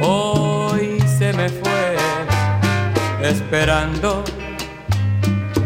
[0.00, 1.96] Hoy se me fue
[3.22, 4.24] esperando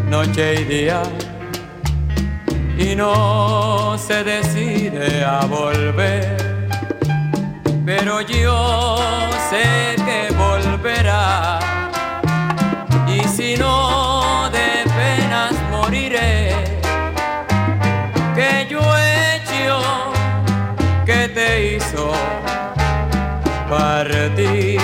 [0.09, 1.01] noche y día
[2.77, 6.67] y no se decide a volver.
[7.85, 8.97] Pero yo
[9.49, 11.59] sé que volverá
[13.07, 14.14] y si no
[23.69, 24.79] partir.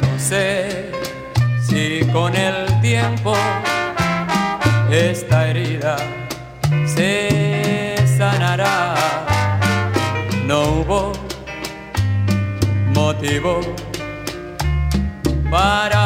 [0.00, 0.90] No sé
[1.60, 3.34] si con el tiempo
[4.90, 5.96] esta herida
[6.86, 8.94] se sanará.
[10.46, 11.12] No hubo
[12.94, 13.60] motivo
[15.50, 16.05] para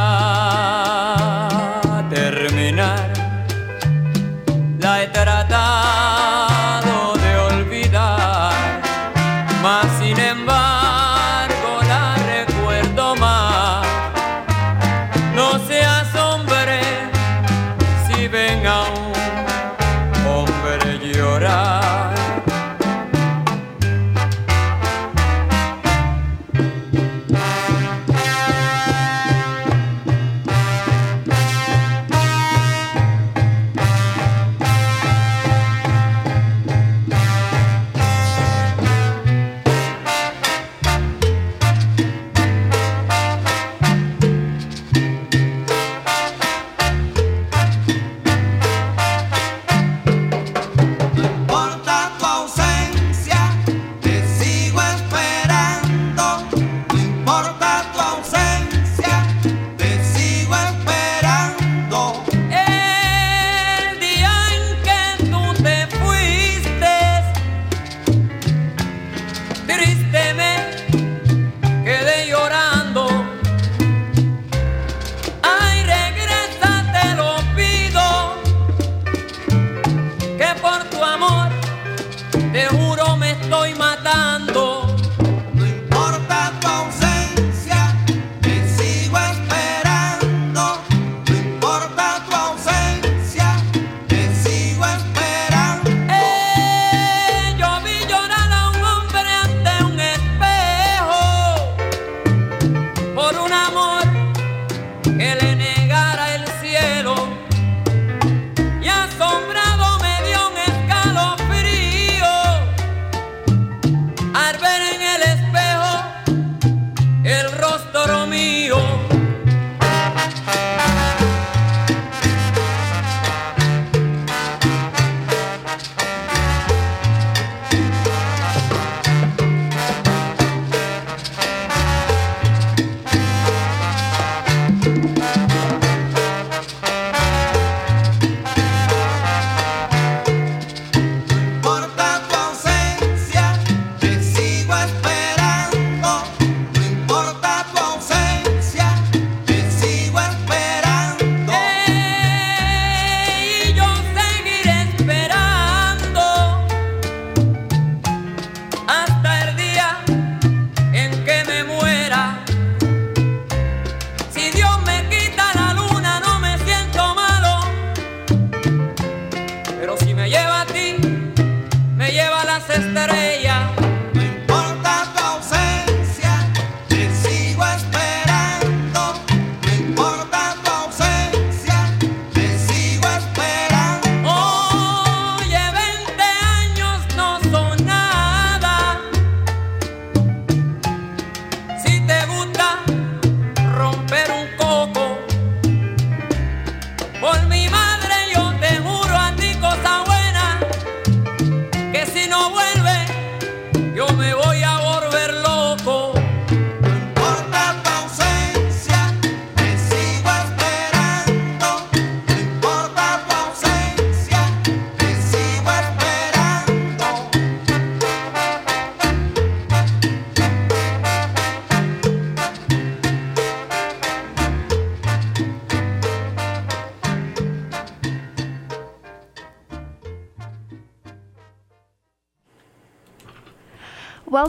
[172.96, 173.49] estrellas.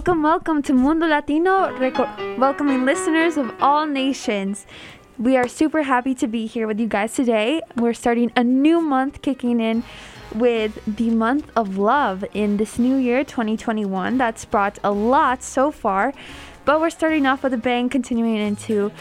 [0.01, 4.65] Welcome, welcome to Mundo Latino, reco- welcoming listeners of all nations.
[5.19, 7.61] We are super happy to be here with you guys today.
[7.75, 9.83] We're starting a new month kicking in
[10.33, 15.69] with the month of love in this new year 2021 that's brought a lot so
[15.69, 16.15] far,
[16.65, 18.91] but we're starting off with a bang continuing into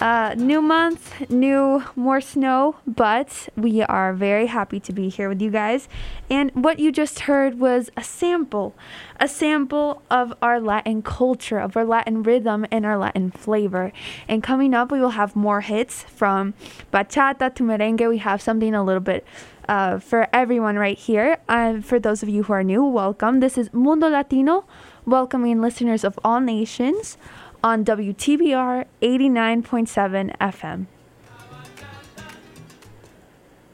[0.00, 5.42] uh, new month, new more snow, but we are very happy to be here with
[5.42, 5.88] you guys.
[6.30, 8.74] And what you just heard was a sample,
[9.18, 13.92] a sample of our Latin culture, of our Latin rhythm and our Latin flavor.
[14.26, 16.54] And coming up, we will have more hits from
[16.92, 18.08] bachata to merengue.
[18.08, 19.26] We have something a little bit.
[19.68, 23.38] Uh, for everyone right here, uh, for those of you who are new, welcome.
[23.38, 24.64] This is Mundo Latino,
[25.04, 27.16] welcoming listeners of all nations
[27.62, 30.86] on WTBR 89.7 FM.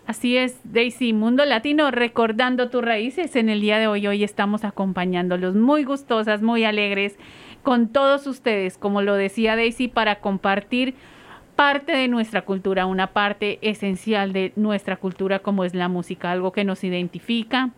[0.07, 3.35] Así es, Daisy, Mundo Latino, recordando tus raíces.
[3.35, 7.17] En el día de hoy, hoy estamos acompañándolos muy gustosas, muy alegres
[7.65, 10.95] con todos ustedes, como lo decía Daisy, para compartir
[11.57, 16.53] parte de nuestra cultura, una parte esencial de nuestra cultura como es la música, algo
[16.53, 17.71] que nos identifica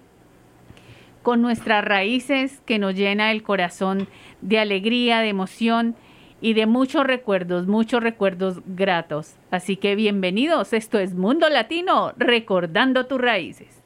[1.28, 4.08] con nuestras raíces, que nos llena el corazón
[4.40, 5.94] de alegría, de emoción
[6.40, 9.34] y de muchos recuerdos, muchos recuerdos gratos.
[9.50, 13.77] Así que bienvenidos, esto es Mundo Latino, recordando tus raíces.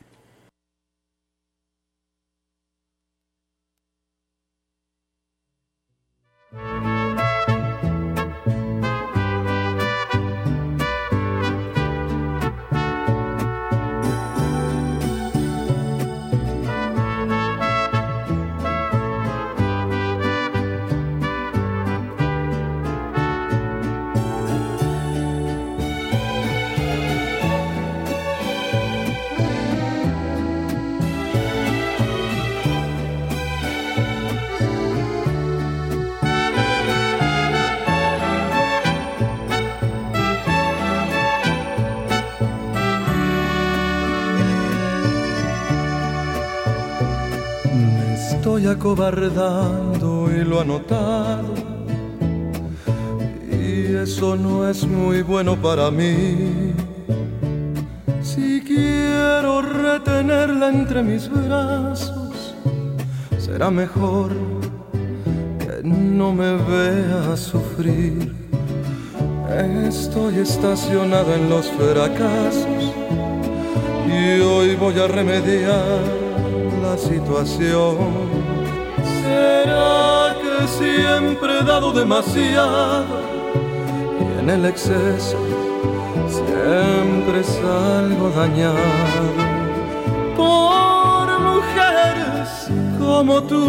[48.63, 51.55] Estoy acobardando y lo ha notado.
[53.51, 56.73] Y eso no es muy bueno para mí.
[58.23, 62.55] Si quiero retenerla entre mis brazos,
[63.39, 64.31] será mejor
[65.59, 68.33] que no me vea sufrir.
[69.89, 72.95] Estoy estacionado en los fracasos
[74.09, 76.23] y hoy voy a remediar
[76.83, 77.97] la situación.
[79.23, 83.21] ¿Será que siempre he dado demasiado
[84.21, 85.39] y en el exceso
[86.29, 89.25] siempre salgo dañado?
[90.37, 92.49] Por mujeres
[92.99, 93.65] como tú,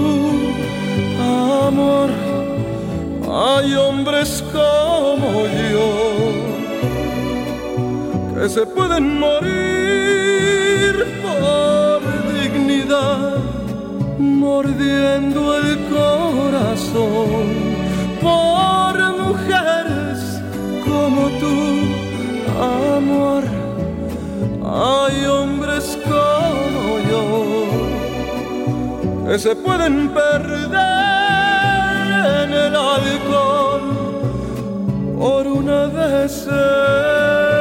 [1.67, 2.09] amor,
[3.31, 5.89] hay hombres como yo
[8.35, 11.72] que se pueden morir por
[14.19, 17.45] mordiendo el corazón
[18.21, 20.41] por mujeres
[20.85, 21.57] como tú,
[22.95, 23.43] amor.
[24.65, 27.23] Hay hombres como yo
[29.27, 30.79] que se pueden perder
[32.43, 33.81] en el alcohol
[35.17, 37.52] por una decepción.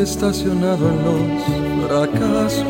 [0.00, 2.64] Estacionado en los fracasos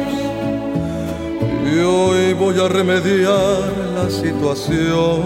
[1.64, 5.22] y hoy voy a remediar la situación.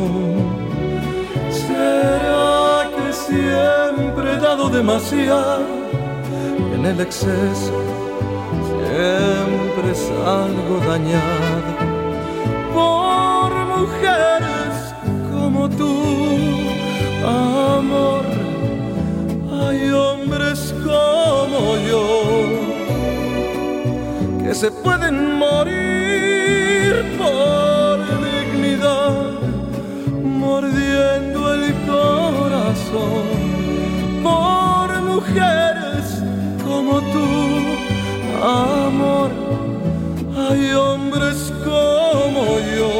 [1.50, 5.64] ¿Será que siempre he dado demasiado
[6.74, 7.72] en el exceso?
[8.68, 11.74] Siempre salgo dañado
[12.72, 14.94] por mujeres
[15.32, 15.92] como tú,
[17.26, 18.15] amor.
[24.87, 27.97] pueden morir por
[28.31, 29.14] dignidad,
[30.23, 33.26] mordiendo el corazón
[34.23, 36.05] por mujeres
[36.64, 37.28] como tú,
[38.40, 39.31] amor.
[40.38, 42.45] Hay hombres como
[42.76, 42.95] yo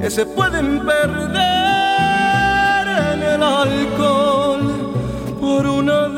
[0.00, 4.64] que se pueden perder en el alcohol
[5.40, 6.09] por una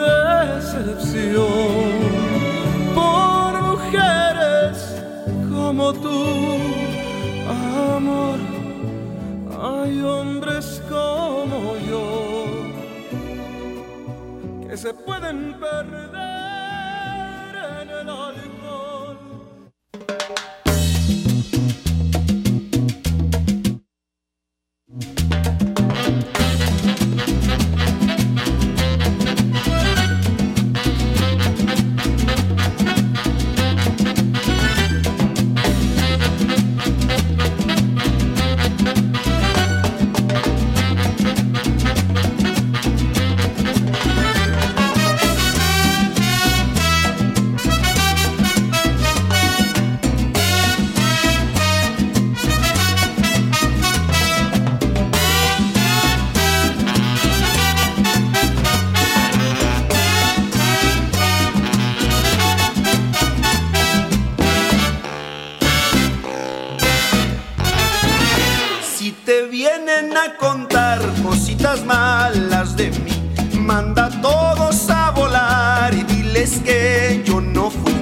[71.73, 73.59] cosas malas de mí.
[73.59, 77.93] Manda a todos a volar y diles que yo no fui.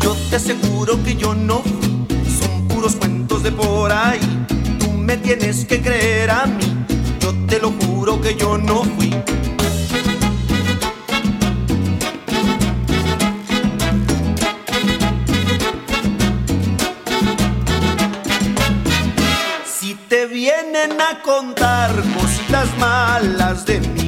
[0.00, 2.06] Yo te aseguro que yo no fui.
[2.40, 4.20] Son puros cuentos de por ahí.
[4.78, 6.84] Tú me tienes que creer a mí.
[7.20, 9.10] Yo te lo juro que yo no fui.
[21.36, 24.05] contar cositas malas de mí.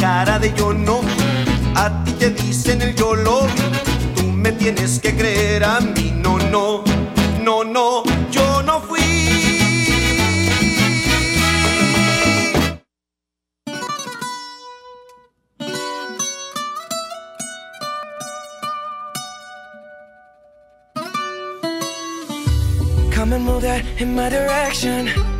[0.00, 1.00] Cara de yo no.
[1.76, 3.46] A ti te dicen el yo lo
[4.16, 6.82] Tú me tienes que creer a mí, no, no,
[7.42, 8.02] no, no.
[8.30, 9.00] Yo no fui.
[23.14, 25.39] Come and move that in my direction.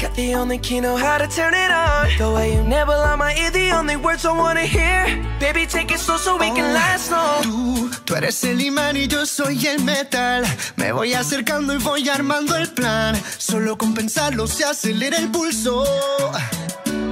[0.00, 2.08] Got the only key, know how to turn it on.
[2.16, 5.04] The way you nibble on my ear, the only words I wanna hear.
[5.38, 7.42] Baby, take it slow so we can last long.
[7.42, 10.46] Tú, tú eres el imán y yo soy el metal.
[10.76, 13.14] Me voy acercando y voy armando el plan.
[13.36, 15.84] Solo con pensarlo se acelera el pulso.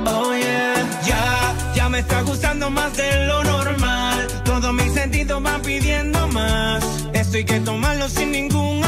[0.07, 4.27] Oh yeah, ya, ya me está gustando más de lo normal.
[4.45, 6.83] Todos mis sentidos van pidiendo más.
[7.13, 8.88] Esto hay que tomarlo sin ningún.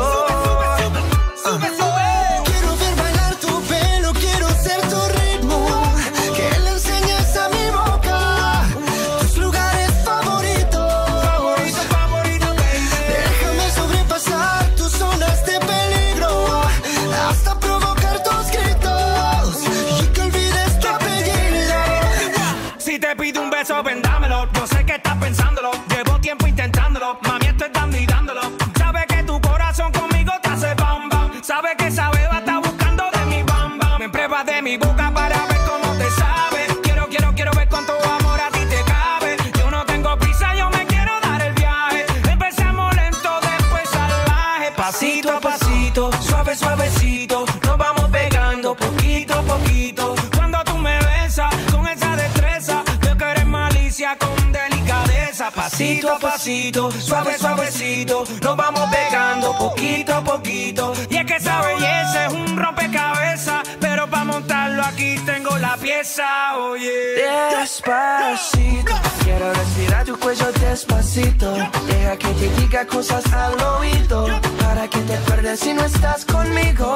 [55.91, 58.23] Pasito a pasito, suave, suavecito.
[58.41, 60.93] Nos vamos pegando poquito a poquito.
[61.09, 63.67] Y es que esa belleza es un rompecabezas.
[63.77, 67.25] Pero para montarlo aquí tengo la pieza, oye.
[67.59, 68.93] Despacito,
[69.25, 71.51] quiero respirar tu cuello despacito.
[71.87, 74.27] Deja que te diga cosas al oído.
[74.61, 76.95] Para que te acuerdes si no estás conmigo.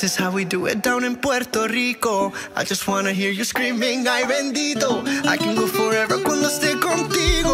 [0.00, 2.32] This is how we do it down in Puerto Rico.
[2.56, 5.04] I just wanna hear you screaming, ay bendito.
[5.28, 7.52] I can go forever cuando esté contigo.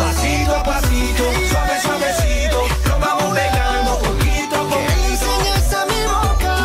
[0.00, 2.58] Pasito a pasito, suave, suavecito.
[2.88, 4.96] Nos vamos pegando poquito a Que poquito.
[5.12, 6.56] enseñes a mi boca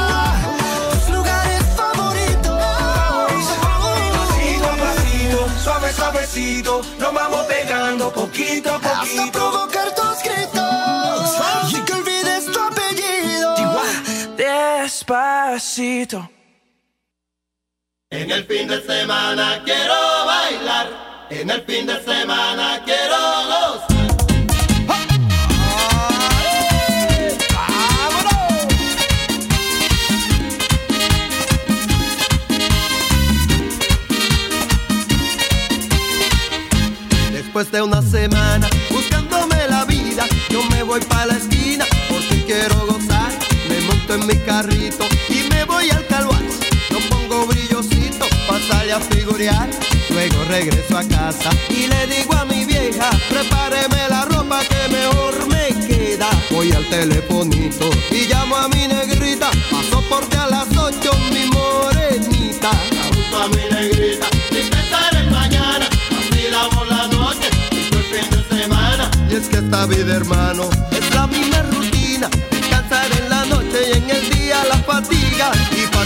[0.94, 2.60] tus lugares favoritos.
[4.24, 6.82] Pasito a pasito, suave, suavecito.
[6.98, 9.43] Nos vamos pegando poquito a poquito.
[18.10, 19.94] En el fin de semana quiero
[20.26, 21.28] bailar.
[21.30, 23.16] En el fin de semana quiero
[23.50, 23.88] gozar.
[37.32, 42.88] Después de una semana buscándome la vida, yo me voy para la esquina porque quiero
[42.88, 43.32] gozar.
[43.70, 45.08] Me monto en mi carrito
[45.66, 46.50] me voy al calvario.
[46.92, 49.70] No pongo brillosito para salir a figurear.
[50.10, 55.48] Luego regreso a casa y le digo a mi vieja, prepáreme la ropa que mejor
[55.48, 56.30] me queda.
[56.52, 62.72] Voy al telefonito y llamo a mi negrita, paso por a las ocho mi morenita.
[63.14, 68.30] Junto a mi negrita, sin pensar en mañana, vacilamos la noche y fue el fin
[68.30, 69.12] de semana.
[69.30, 71.73] Y es que esta vida, hermano, es la misma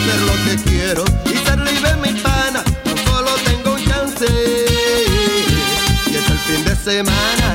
[0.07, 4.25] hacer lo que quiero y ser libre mi pana, tan solo tengo un chance.
[6.07, 7.46] Y es el fin de semana.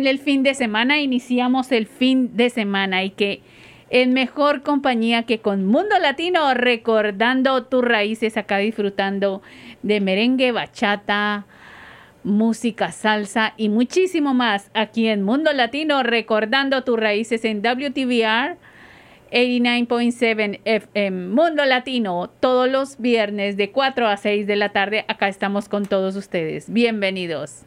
[0.00, 3.42] pásenle el fin de semana, iniciamos el fin de semana y que
[3.90, 9.42] en mejor compañía que con Mundo Latino, recordando tus raíces acá disfrutando
[9.82, 11.44] de merengue, bachata,
[12.24, 18.56] música, salsa y muchísimo más aquí en Mundo Latino, recordando tus raíces en WTVR
[19.30, 25.28] 89.7 FM Mundo Latino, todos los viernes de 4 a 6 de la tarde, acá
[25.28, 26.72] estamos con todos ustedes.
[26.72, 27.66] Bienvenidos.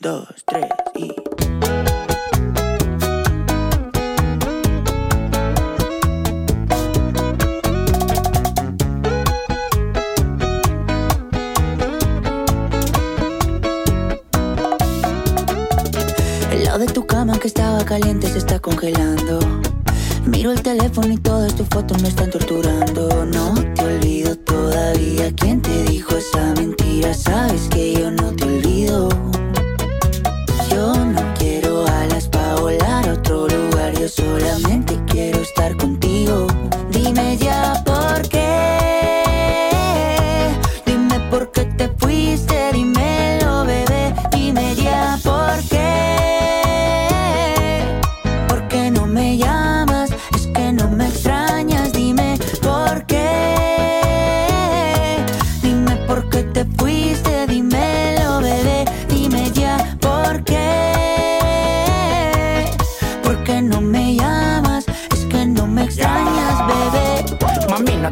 [0.00, 0.64] dos, tres
[0.96, 1.12] y...
[16.50, 19.38] El lado de tu cama que estaba caliente se está congelando.
[20.24, 23.26] Miro el teléfono y todas tus fotos me están torturando.
[23.26, 25.30] No te olvido todavía.
[25.36, 27.12] ¿Quién te dijo esa mentira?
[27.12, 29.39] Sabes que yo no te olvido.
[34.10, 34.99] solamente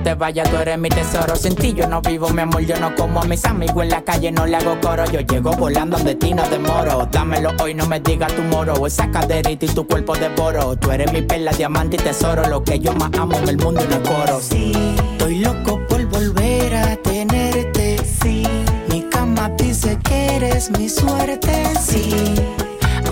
[0.09, 1.37] te vayas, tú eres mi tesoro.
[1.37, 4.03] Sin ti yo no vivo, mi amor, yo no como a mis amigos en la
[4.03, 5.05] calle, no le hago coro.
[5.13, 7.07] Yo llego volando donde ti no demoro.
[7.13, 8.87] Dámelo hoy, no me digas tu moro.
[8.87, 10.77] Esa caderita y tu cuerpo devoro.
[10.77, 12.49] Tú eres mi perla, diamante y tesoro.
[12.49, 14.41] Lo que yo más amo en el mundo y no coro.
[14.41, 14.73] Sí,
[15.13, 17.99] estoy loco por volver a tenerte.
[18.23, 18.45] Sí,
[18.89, 21.65] mi cama dice que eres mi suerte.
[21.79, 22.35] Sí,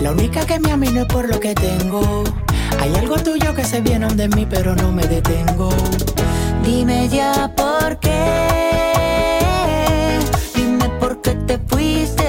[0.01, 2.23] la única que me amino es por lo que tengo.
[2.79, 5.69] Hay algo tuyo que se viene de mí, pero no me detengo.
[6.67, 8.19] Dime ya por qué.
[10.53, 12.26] Dime por qué te fuiste,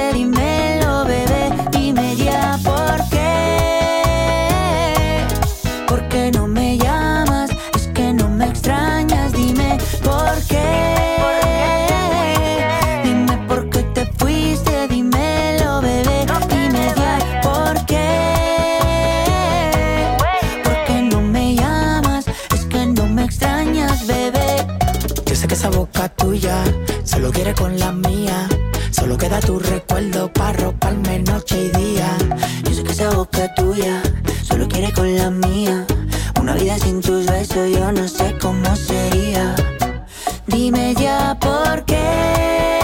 [25.69, 26.65] esa boca tuya
[27.05, 28.49] solo quiere con la mía.
[28.91, 32.17] Solo queda tu recuerdo para roparme noche y día.
[32.65, 34.03] Yo sé que esa boca tuya
[34.43, 35.87] solo quiere con la mía.
[36.41, 39.55] Una vida sin tus besos yo no sé cómo sería.
[40.47, 42.78] Dime ya por qué.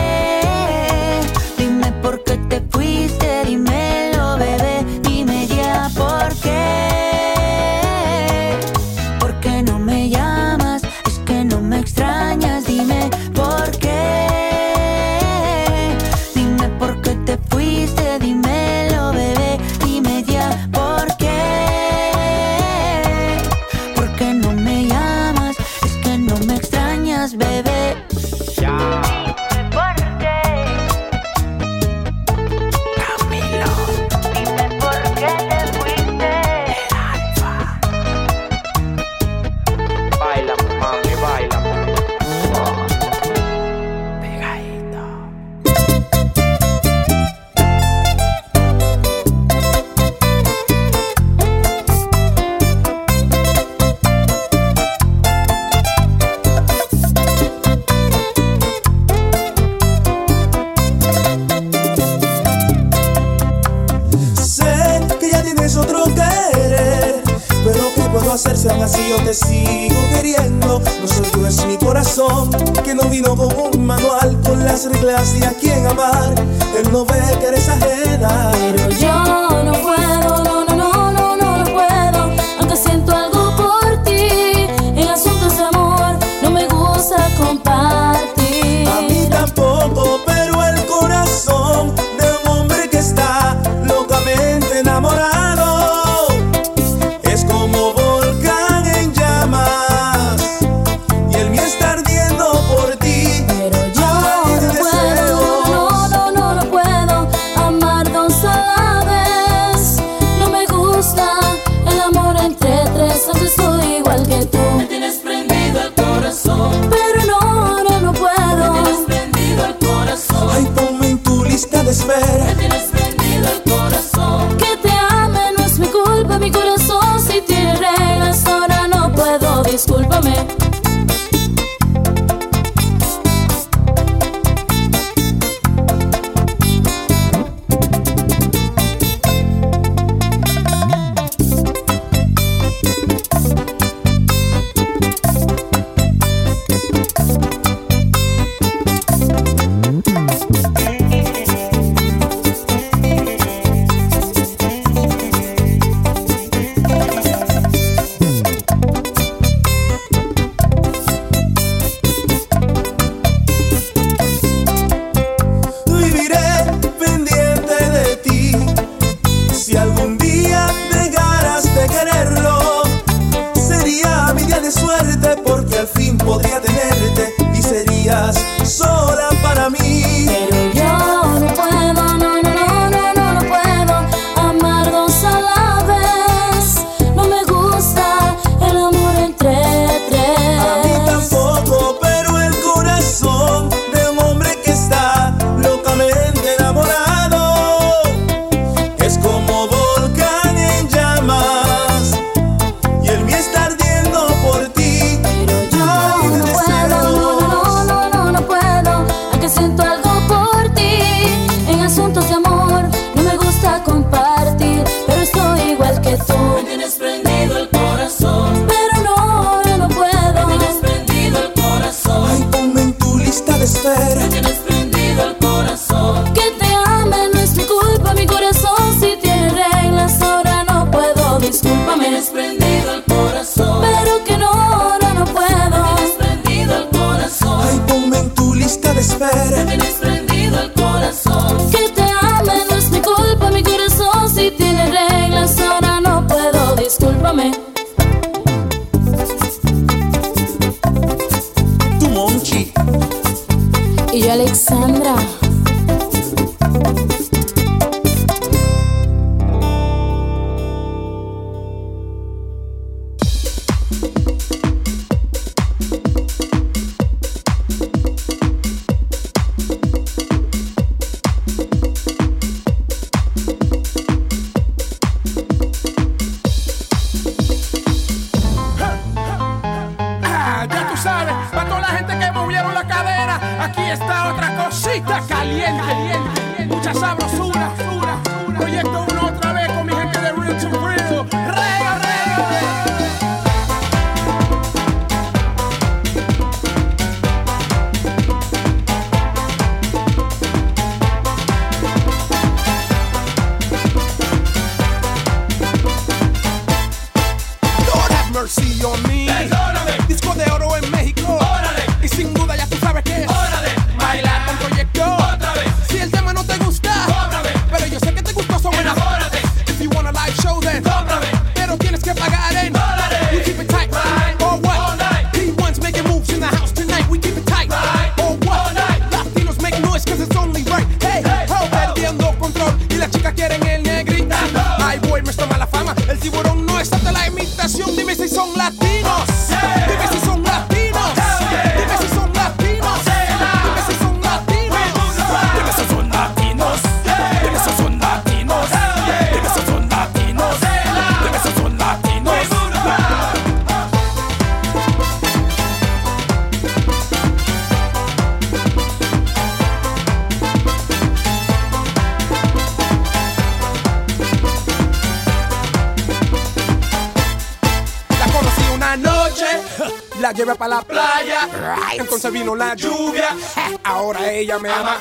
[372.44, 373.34] Vino la lluvia,
[373.82, 374.98] ahora ella me ama.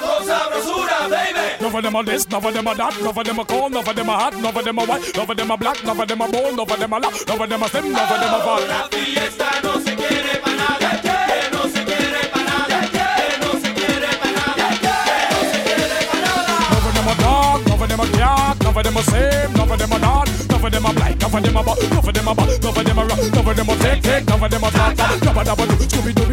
[1.59, 3.71] None of them are this, none of them are that, none of them are cold,
[3.71, 5.83] none of them are hot, none of them are white, none of them are black,
[5.83, 7.91] none of them are bold, none of them are loud, none of them are slim,
[7.91, 8.67] none of them are fat.
[8.69, 13.07] La fiesta no se quiere para nada, que no se quiere para nada, que
[13.41, 14.95] no se quiere para nada, que
[15.31, 16.55] no se quiere para nada.
[16.71, 19.51] None of them are dark, none of them are cat, none of them are same,
[19.53, 21.79] none of them are not, none of them are black, none of them are butt,
[21.91, 24.01] none of them are butt, none of them are rock, none of them are tick
[24.03, 26.32] tick, none of them are flat flat, dabba dabba do, scooby dooby doo, who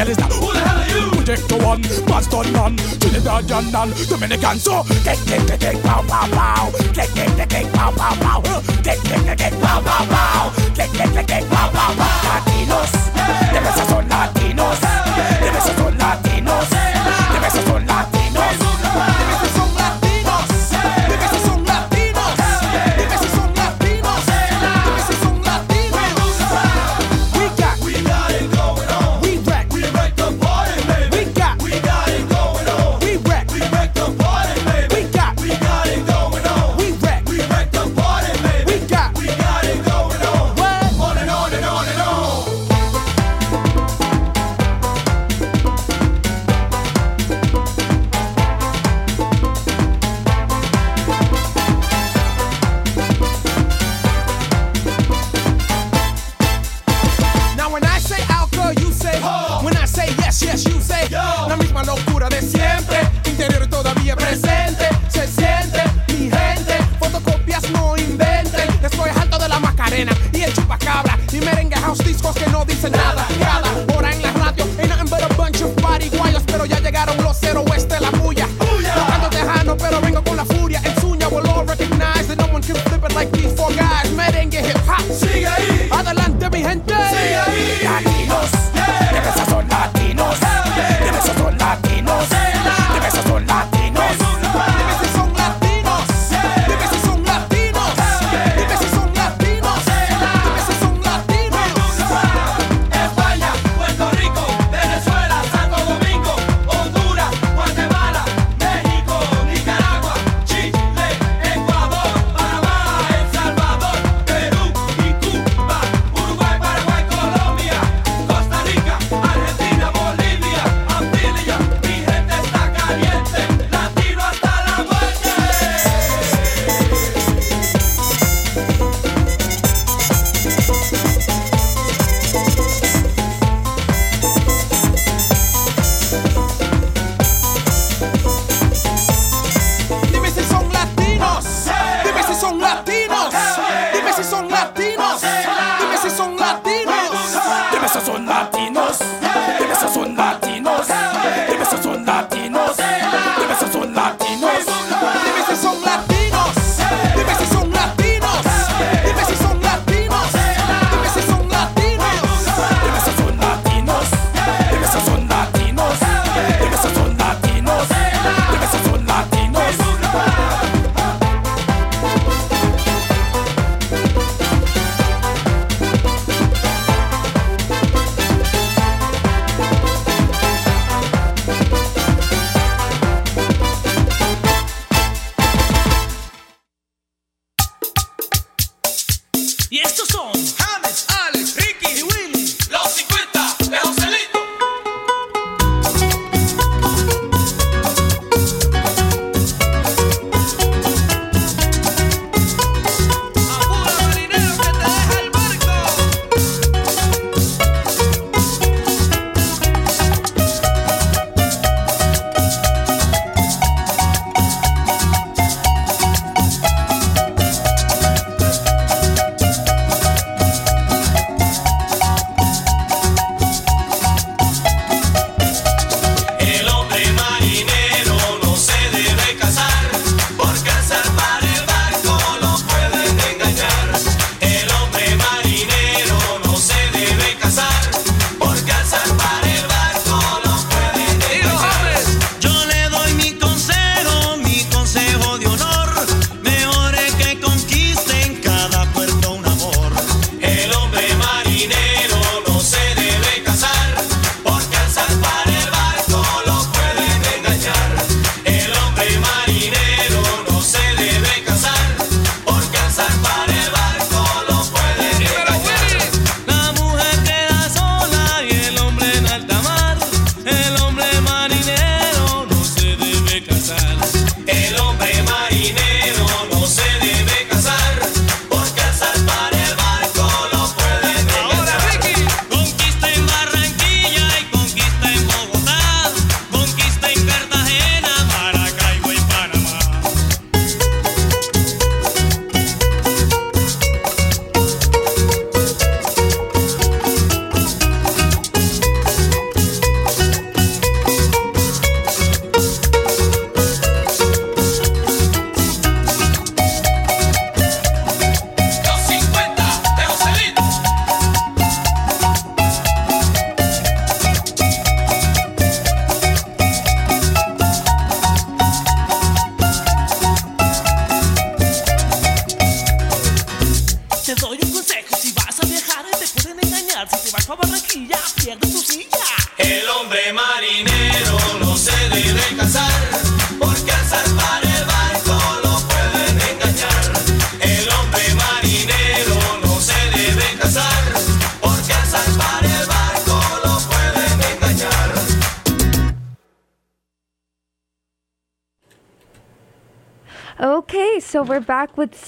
[0.00, 0.32] hell is that?
[0.32, 1.04] Who the hell are you?
[1.12, 4.56] Project one, Boston man, Trinidad and Dan, Dominican.
[4.56, 8.40] So, kick kick kick kick, pow pow pow, kick kick kick kick, pow pow pow,
[8.80, 12.20] kick kick kick kick, pow pow pow, kick kick kick kick, pow pow pow.
[12.24, 12.92] Latinos,
[13.52, 14.80] dime si son latinos,
[15.44, 15.89] dime si son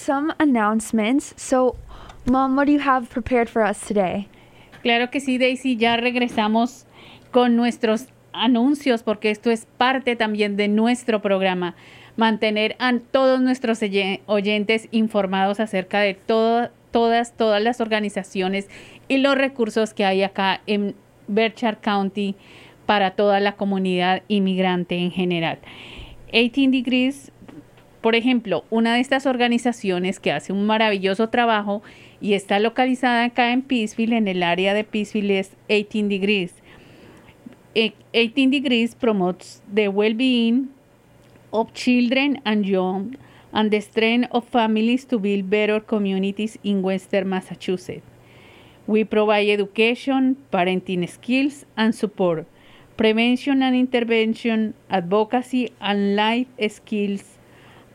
[0.04, 1.34] some announcements.
[1.36, 1.76] So,
[2.26, 4.28] Mom, what do you have prepared for us today?
[4.82, 6.86] Claro que sí, Daisy, ya regresamos
[7.30, 11.74] con nuestros anuncios porque esto es parte también de nuestro programa.
[12.16, 18.68] Mantener a todos nuestros oye- oyentes informados acerca de todo- todas, todas las organizaciones
[19.08, 20.94] y los recursos que hay acá en
[21.28, 22.34] Berkshire County
[22.86, 25.58] para toda la comunidad inmigrante en general.
[26.32, 27.31] 18 Degrees
[28.02, 31.82] por ejemplo, una de estas organizaciones que hace un maravilloso trabajo
[32.20, 36.52] y está localizada acá en Peaceville, en el área de Peaceville, es 18 Degrees.
[37.76, 40.68] Eh, 18 Degrees promotes the well-being
[41.52, 43.16] of children and young
[43.52, 48.02] and the strength of families to build better communities in Western Massachusetts.
[48.88, 52.46] We provide education, parenting skills, and support,
[52.96, 57.31] prevention and intervention, advocacy, and life skills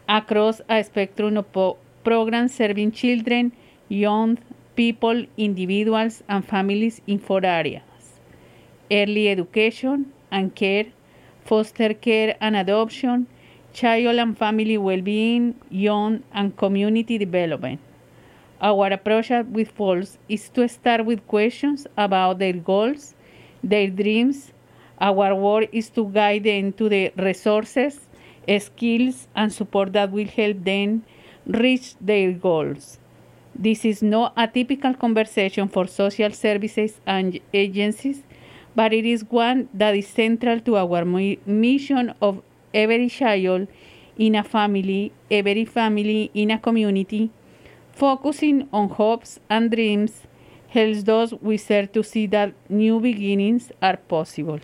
[0.08, 3.52] across a spectrum of programs serving children,
[3.90, 4.38] young
[4.76, 7.82] people, individuals, and families in four areas
[8.92, 10.86] early education and care,
[11.46, 13.28] foster care and adoption,
[13.74, 17.80] child and family well being, young and community development.
[18.62, 23.14] Our approach with folks is to start with questions about their goals,
[23.64, 24.52] their dreams.
[25.00, 28.07] Our work is to guide them to the resources,
[28.60, 31.04] skills, and support that will help them
[31.46, 33.00] reach their goals.
[33.54, 38.24] This is not a typical conversation for social services and agencies,
[38.76, 41.04] but it is one that is central to our
[41.46, 42.42] mission of
[42.74, 43.68] every child
[44.18, 47.32] in a family, every family in a community,
[47.94, 50.22] focusing on hopes and dreams,
[50.70, 54.60] helps those we serve to see that new beginnings are possible.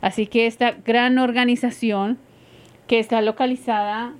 [0.00, 2.18] Así que esta gran organización
[2.88, 4.14] que está localizada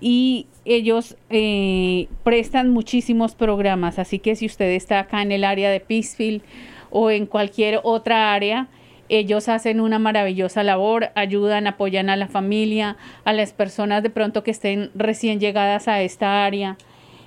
[0.00, 3.98] y ellos eh, prestan muchísimos programas.
[3.98, 6.42] Así que si usted está acá en el área de Peaceville
[6.90, 8.68] o en cualquier otra área,
[9.08, 14.42] ellos hacen una maravillosa labor, ayudan, apoyan a la familia, a las personas de pronto
[14.42, 16.76] que estén recién llegadas a esta área.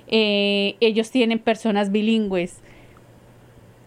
[0.08, 2.60] Eh, ellos tienen personas bilingües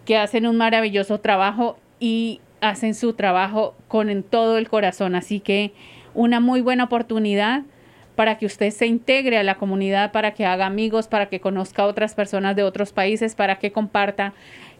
[0.05, 5.15] que hacen un maravilloso trabajo y hacen su trabajo con todo el corazón.
[5.15, 5.74] Así que
[6.13, 7.63] una muy buena oportunidad
[8.15, 11.84] para que usted se integre a la comunidad, para que haga amigos, para que conozca
[11.84, 14.34] a otras personas de otros países, para que comparta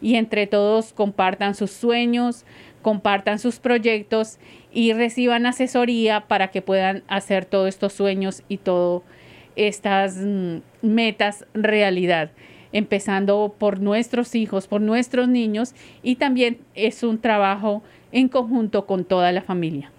[0.04, 2.44] y entre todos compartan sus sueños,
[2.82, 4.38] compartan sus proyectos
[4.70, 9.02] y reciban asesoría para que puedan hacer todos estos sueños y todas
[9.56, 12.32] estas mm, metas realidad
[12.72, 17.82] empezando por nuestros hijos, por nuestros niños y también es un trabajo
[18.12, 19.90] en conjunto con toda la familia.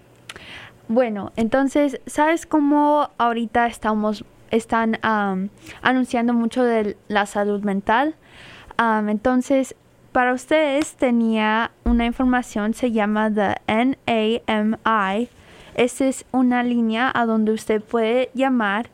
[0.86, 5.00] Bueno, entonces, ¿sabes cómo ahorita estamos, están
[5.82, 8.14] anunciando mucho de la salud mental?
[8.78, 9.74] Entonces,
[10.16, 15.28] para ustedes tenía una información, se llama The NAMI.
[15.74, 18.88] Esta es una línea a donde usted puede llamar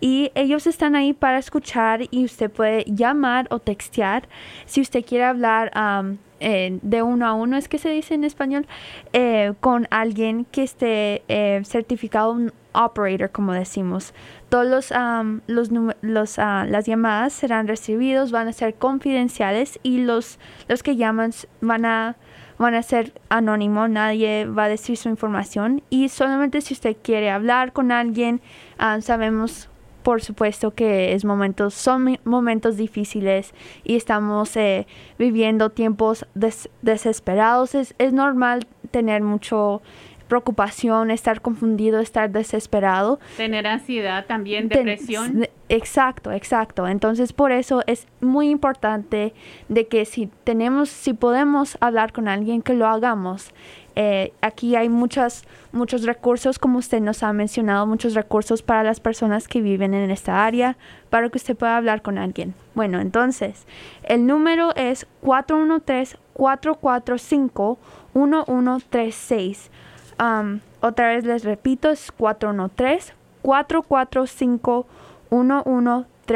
[0.00, 4.30] y ellos están ahí para escuchar y usted puede llamar o textear
[4.64, 5.70] si usted quiere hablar
[6.40, 8.66] eh, de uno a uno, es que se dice en español,
[9.12, 14.14] eh, con alguien que esté eh, certificado un operator, como decimos.
[14.48, 15.70] Todos los, am, los,
[16.02, 20.38] los, ah, las llamadas serán recibidos, van a ser confidenciales y los,
[20.68, 22.16] los que llaman van a
[22.58, 27.30] van a ser anónimos, nadie va a decir su información y solamente si usted quiere
[27.30, 28.40] hablar con alguien,
[28.78, 29.68] ah, sabemos
[30.02, 33.52] por supuesto que es momentos, son momentos difíciles
[33.84, 34.86] y estamos eh,
[35.18, 37.74] viviendo tiempos des- desesperados.
[37.74, 39.82] Es, es normal tener mucho
[40.28, 43.18] preocupación, estar confundido, estar desesperado.
[43.36, 45.40] Tener ansiedad también, depresión.
[45.40, 46.86] de- Exacto, exacto.
[46.86, 49.34] Entonces por eso es muy importante
[49.68, 53.50] de que si tenemos, si podemos hablar con alguien, que lo hagamos.
[53.98, 59.00] Eh, aquí hay muchas, muchos recursos, como usted nos ha mencionado, muchos recursos para las
[59.00, 60.76] personas que viven en esta área,
[61.10, 62.54] para que usted pueda hablar con alguien.
[62.74, 63.66] Bueno, entonces,
[64.04, 65.06] el número es
[68.36, 69.70] 413-445-1136.
[70.18, 72.10] Um, otra vez les repito, es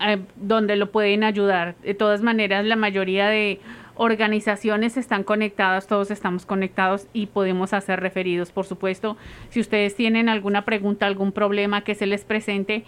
[0.00, 1.74] eh, donde lo pueden ayudar.
[1.82, 3.60] De todas maneras, la mayoría de
[3.94, 9.16] organizaciones están conectadas, todos estamos conectados y podemos hacer referidos, por supuesto.
[9.48, 12.84] Si ustedes tienen alguna pregunta, algún problema que se les presente,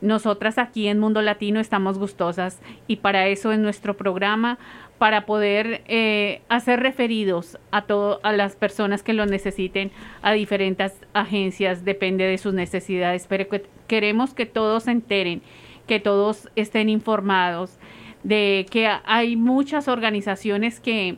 [0.00, 4.58] nosotras aquí en Mundo Latino estamos gustosas y para eso es nuestro programa,
[4.98, 9.90] para poder eh, hacer referidos a todo, a las personas que lo necesiten,
[10.22, 15.42] a diferentes agencias, depende de sus necesidades, pero que- queremos que todos se enteren,
[15.86, 17.78] que todos estén informados
[18.22, 21.16] de que hay muchas organizaciones que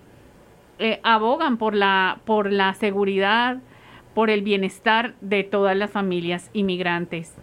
[0.79, 3.59] eh, abogan por la, por la seguridad,
[4.15, 7.35] por el bienestar de todas las familias inmigrantes.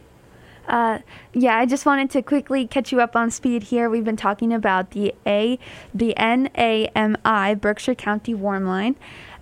[0.68, 1.00] Uh,
[1.34, 3.90] yeah, I just wanted to quickly catch you up on speed here.
[3.90, 5.60] We've been talking about the A,
[5.94, 8.96] the NAMI Berkshire County Warm Line.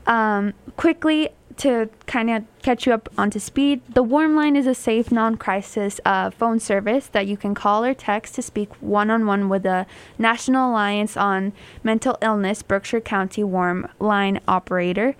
[0.07, 4.74] Um, quickly to kind of catch you up onto speed, the Warm Line is a
[4.74, 9.63] safe, non-crisis uh, phone service that you can call or text to speak one-on-one with
[9.63, 9.86] the
[10.17, 11.53] National Alliance on
[11.84, 15.15] Mental Illness Berkshire County Warm Line operator.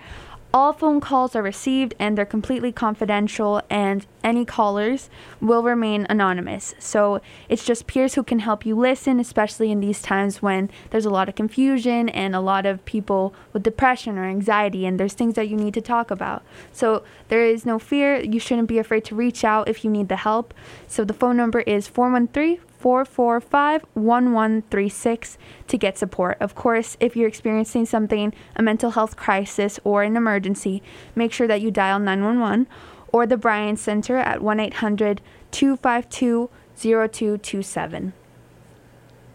[0.54, 6.76] All phone calls are received and they're completely confidential, and any callers will remain anonymous.
[6.78, 11.06] So it's just peers who can help you listen, especially in these times when there's
[11.06, 15.14] a lot of confusion and a lot of people with depression or anxiety, and there's
[15.14, 16.44] things that you need to talk about.
[16.74, 18.20] So there is no fear.
[18.20, 20.54] You shouldn't be afraid to reach out if you need the help.
[20.86, 26.38] So the phone number is 413 445 1136 to get support.
[26.42, 30.82] Of course, if you're experiencing something, a mental health crisis or an emergency,
[31.16, 32.68] make sure that you dial 911
[33.14, 35.22] or the Bryan Center at 1 800
[35.52, 38.14] 252 0227.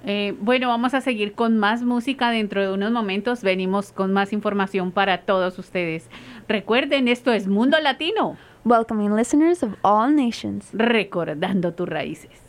[0.09, 3.43] Eh, bueno, vamos a seguir con más música dentro de unos momentos.
[3.43, 6.09] Venimos con más información para todos ustedes.
[6.49, 8.37] Recuerden, esto es Mundo Latino.
[8.65, 10.71] Welcoming listeners of all nations.
[10.73, 12.46] Recordando tus raíces.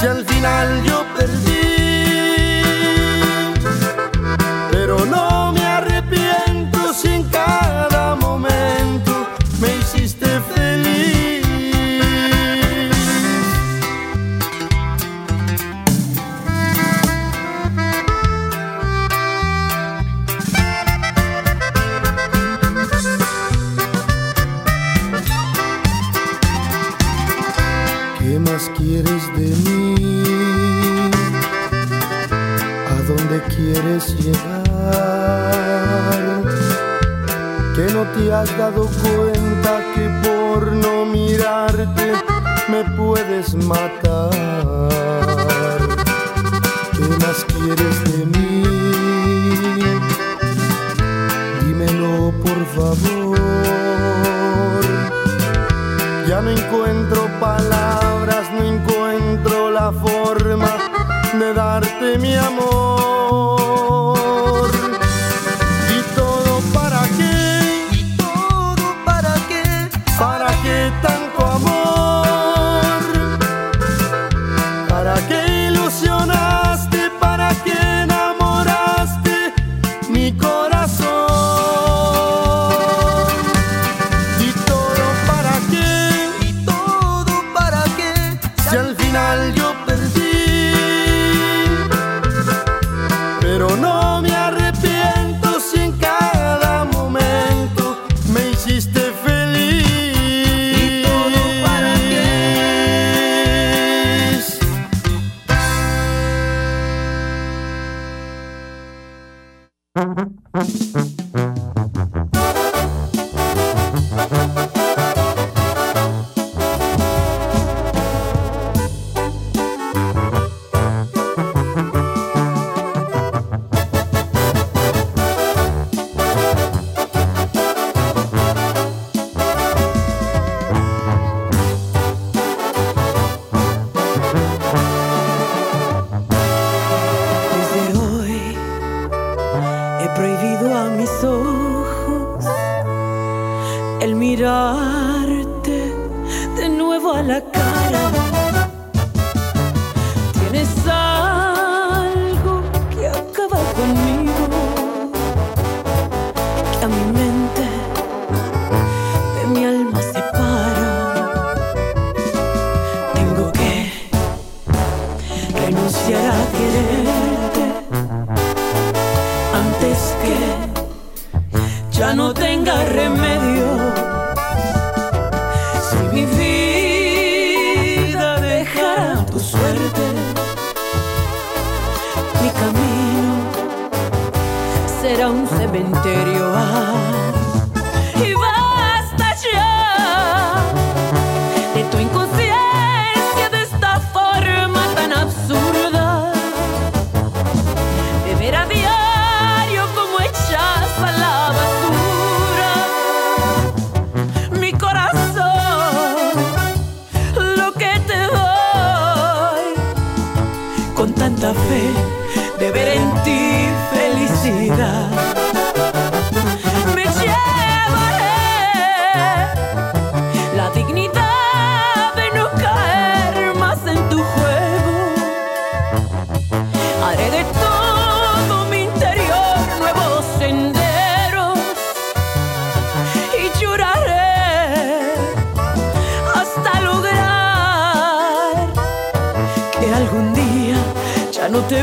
[0.00, 1.09] Si al final yo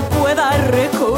[0.01, 1.16] pueda recordar.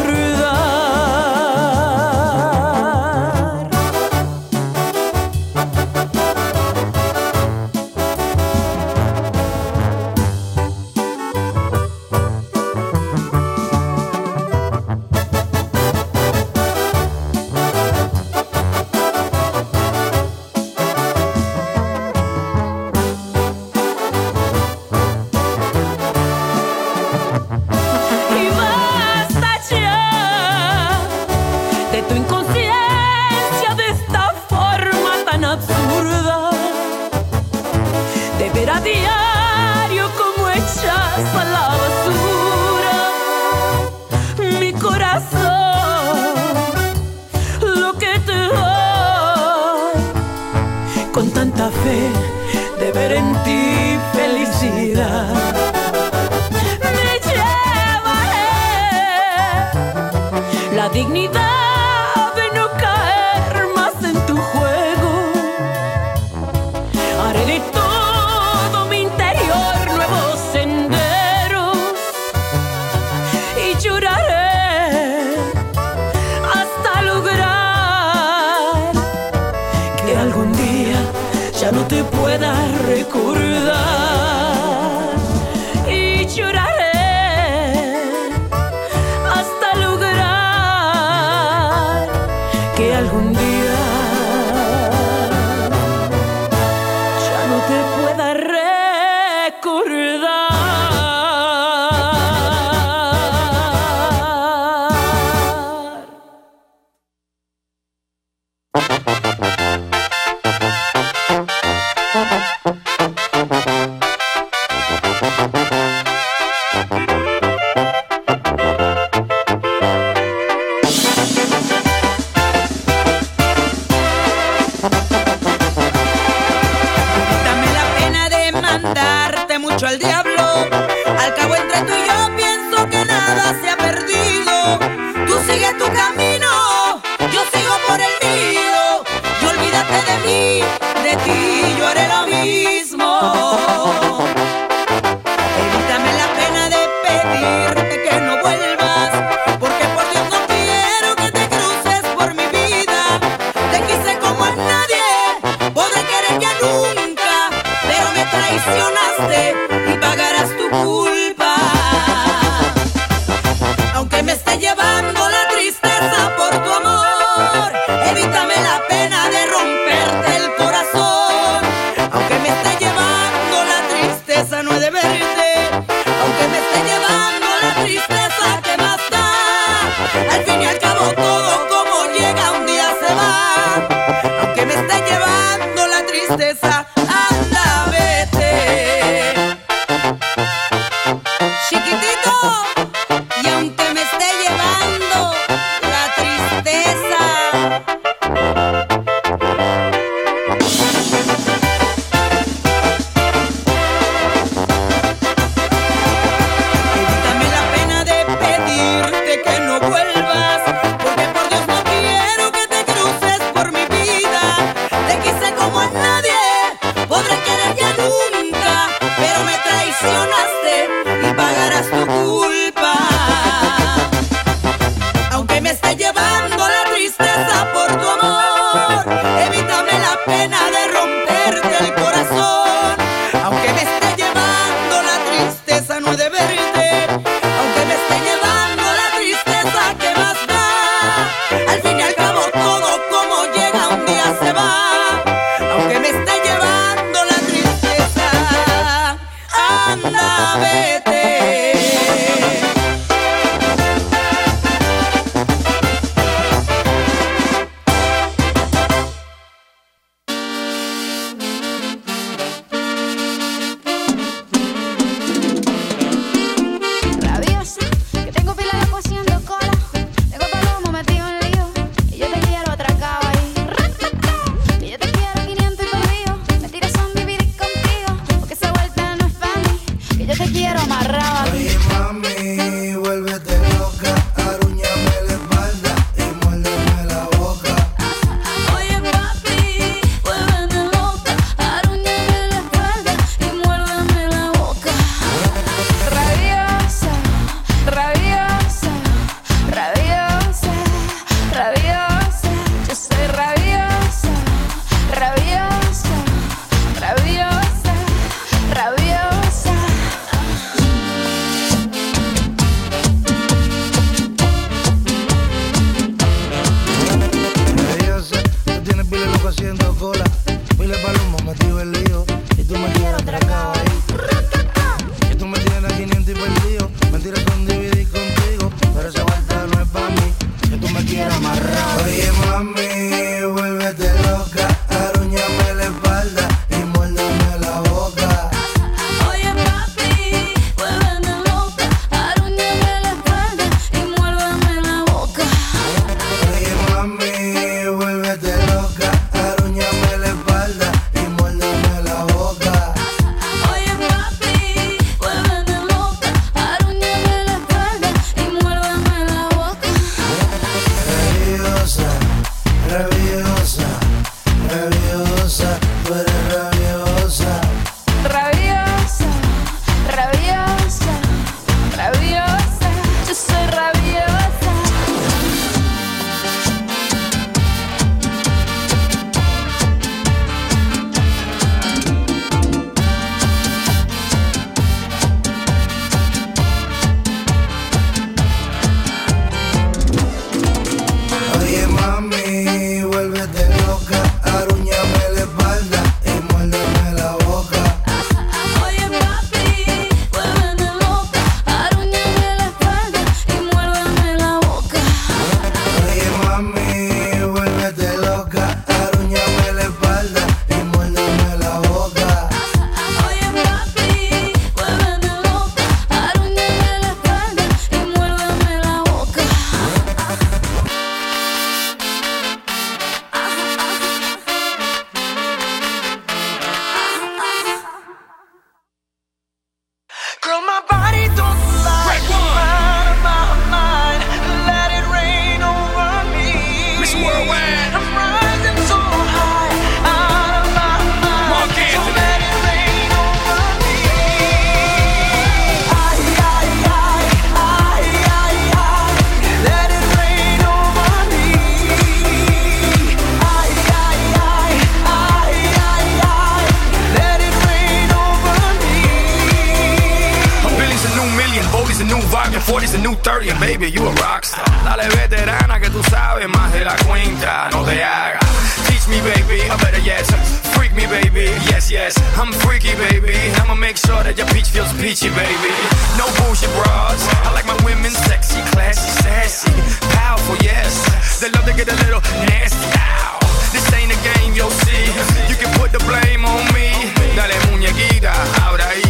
[463.24, 464.66] 30, and baby, you a rockstar.
[464.84, 468.40] Dale veterana que tú sabes más de la cuenta, no te hagas.
[468.88, 470.30] Teach me, baby, I better yes.
[470.74, 472.18] Freak me, baby, yes, yes.
[472.38, 473.36] I'm freaky, baby.
[473.62, 475.74] I'ma make sure that your peach feels peachy, baby.
[476.18, 477.20] No bullshit bras.
[477.44, 479.72] I like my women sexy, classy, sassy,
[480.16, 481.40] powerful, yes.
[481.40, 482.88] They love to get a little nasty.
[482.96, 483.40] Ow.
[483.72, 485.06] This ain't a game, yo, see.
[485.50, 486.90] You can put the blame on me.
[487.36, 489.04] Dale muñequita, ahora ahí,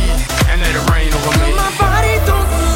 [0.49, 1.53] and let it rain over me.
[1.55, 2.68] My body don't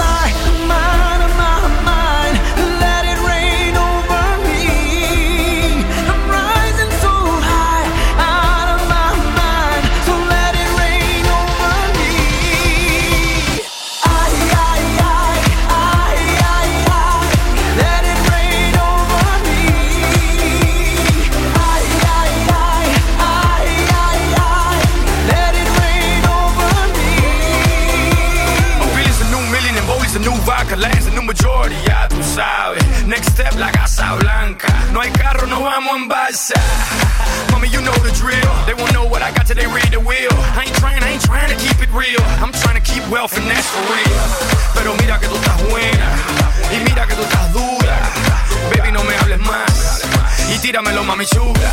[36.43, 36.59] side.
[37.51, 38.51] Mama, you know the drill.
[38.67, 40.33] They won't know what I got till they read the wheel.
[40.59, 42.19] I ain't trying, I ain't trying to keep it real.
[42.43, 44.19] I'm trying to keep wealth and that's for real.
[44.75, 46.07] Pero mira que tú estás buena.
[46.75, 47.95] Y mira que tú estás dura.
[48.75, 50.03] Baby, no me hables más.
[50.53, 51.71] Y tíramelo, mami chula.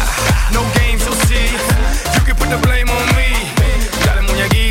[0.53, 1.51] No games, you'll see.
[2.15, 3.29] You can put the blame on me.
[4.07, 4.70] Dale, muñequita.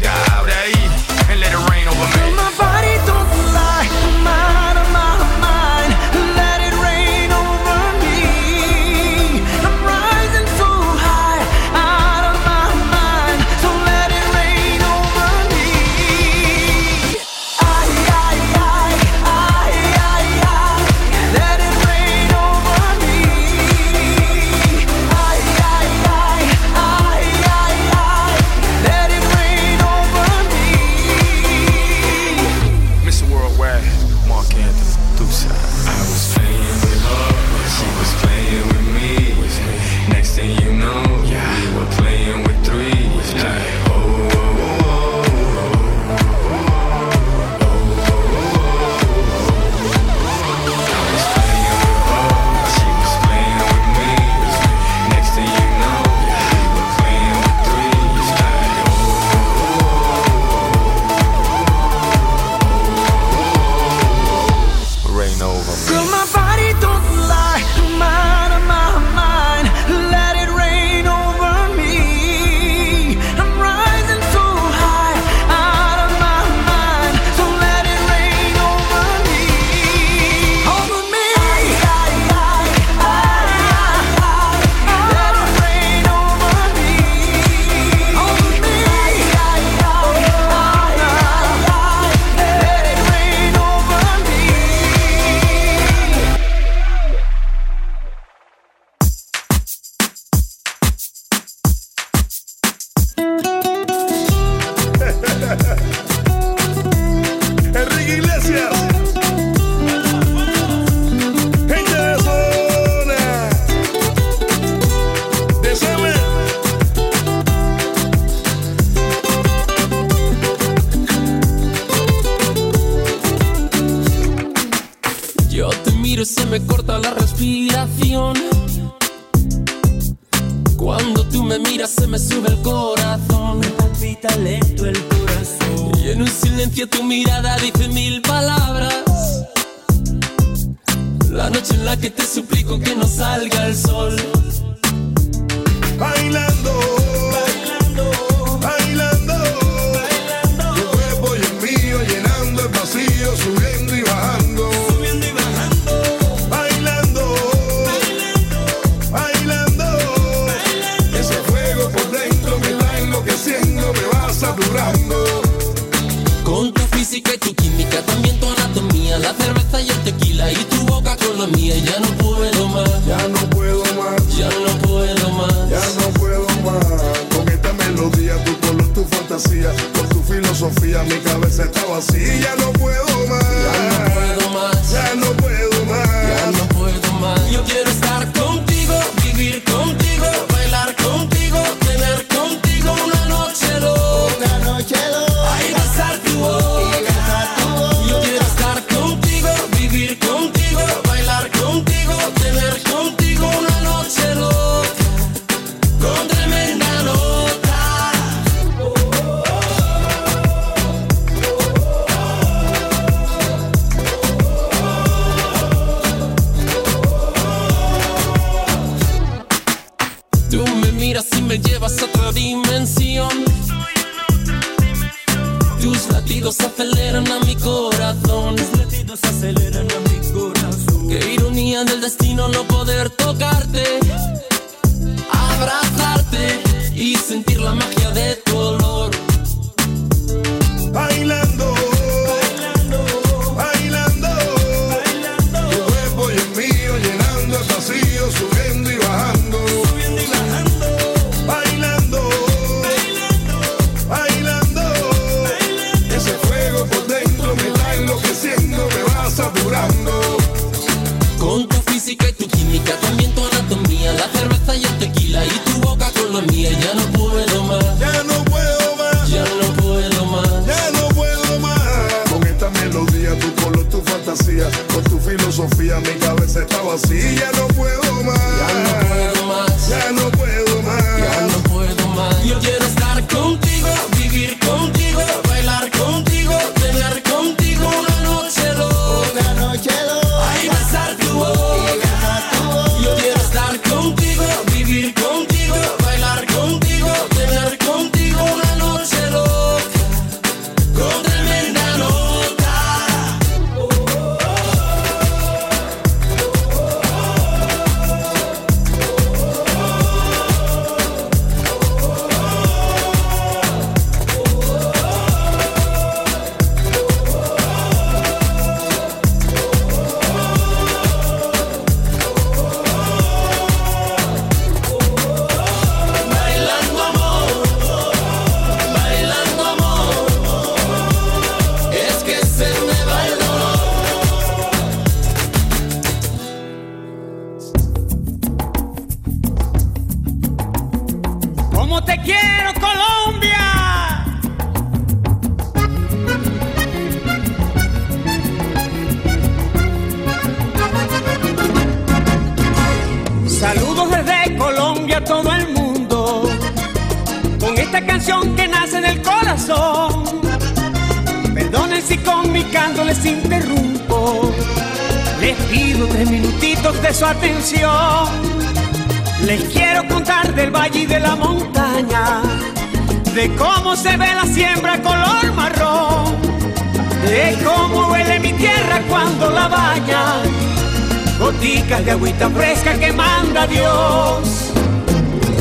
[382.09, 384.71] de agüita fresca que manda Dios.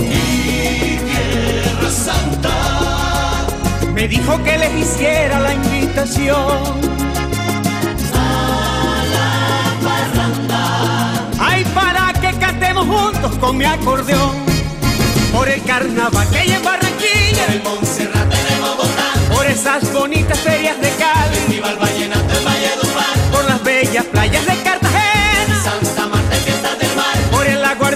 [0.01, 2.57] Y Tierra Santa
[3.93, 6.63] me dijo que les hiciera la invitación.
[8.15, 9.31] A la
[9.85, 10.65] parranda.
[11.39, 14.37] Ay, para que cantemos juntos con mi acordeón.
[15.31, 17.45] Por el carnaval que hay en Barranquilla.
[17.45, 19.09] Por el Montserrat de Bogotá.
[19.35, 21.37] Por esas bonitas ferias de Cali.
[21.37, 23.19] Festival Vallenato en Valledupar.
[23.33, 24.78] Por las bellas playas de Cali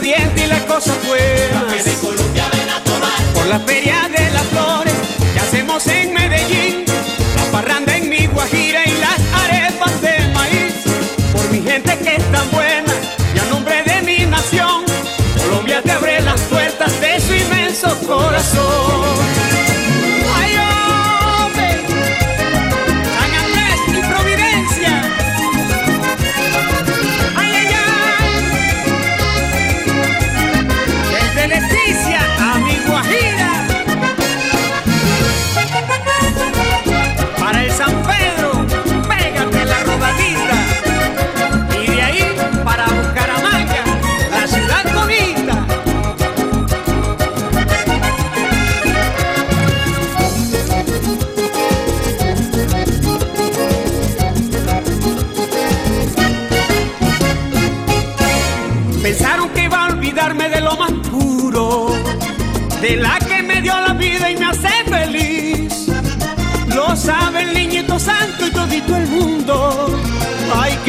[0.05, 1.85] y la cosa fue más.
[1.85, 3.23] de Colombia ven a tomar.
[3.35, 4.95] Por la feria de las flores
[5.33, 6.85] que hacemos en Medellín,
[7.37, 10.75] la parranda en mi Guajira y las arepas de maíz.
[11.33, 12.92] Por mi gente que es tan buena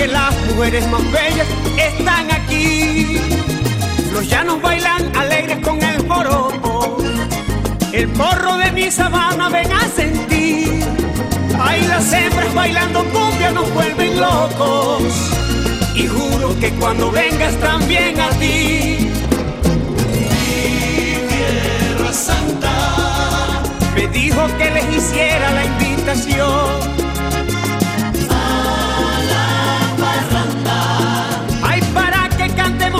[0.03, 1.47] que las mujeres más bellas
[1.77, 3.19] están aquí.
[4.11, 6.97] Los llanos bailan alegres con el joropo.
[7.93, 10.83] El porro de mi sabana ven a sentir.
[11.57, 15.03] Ahí las hembras bailando cumbia nos vuelven locos.
[15.95, 19.09] Y juro que cuando vengas también a ti.
[20.11, 23.63] Mi tierra santa
[23.95, 27.02] me dijo que les hiciera la invitación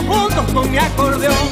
[0.07, 1.49] juntos con mi acordeón.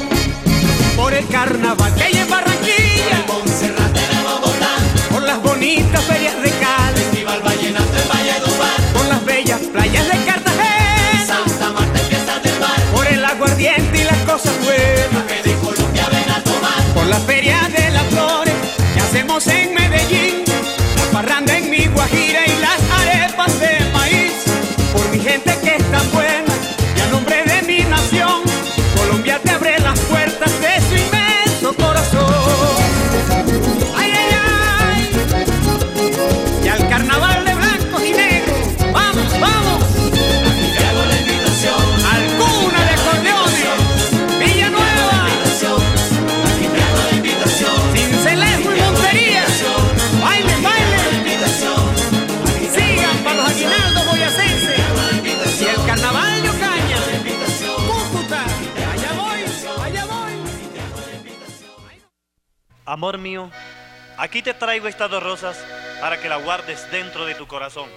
[0.96, 4.76] Por el carnaval que hay en Barranquilla, en Monserrate de Bogotá,
[5.10, 10.24] por las bonitas ferias de Cali, Festival Vallenato en Valledupar, por las bellas playas de
[10.24, 15.24] Cartagena, Santa Marta en fiestas del mar, por el aguardiente y las cosas buenas.
[15.26, 18.54] Que de Colombia ven a tomar, por las ferias de las flores
[18.94, 20.41] que hacemos en Medellín.
[64.22, 65.58] Aquí te traigo estas dos rosas
[66.00, 67.88] para que la guardes dentro de tu corazón.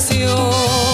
[0.00, 0.89] Canción.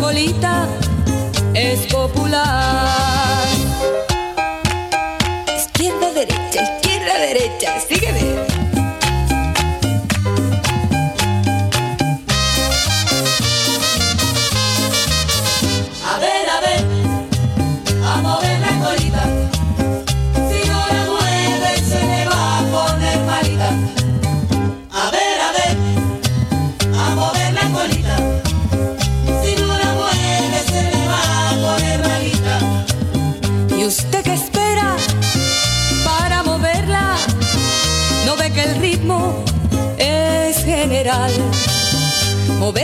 [0.00, 0.66] Colita
[1.54, 3.29] es popular.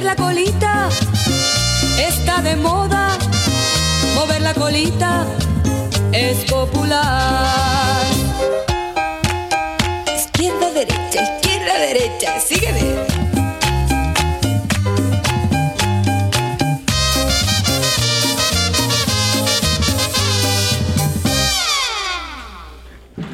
[0.07, 0.89] La colita
[1.99, 3.19] está de moda.
[4.15, 5.27] Mover la colita
[6.13, 8.07] es popular.
[10.15, 12.39] Izquierda, derecha, izquierda, derecha.
[12.39, 12.95] Sígueme.